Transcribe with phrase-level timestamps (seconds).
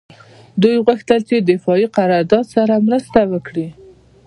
[0.61, 3.67] دوی غوښتل چې د دفاعي قراردادي سره مرسته وکړي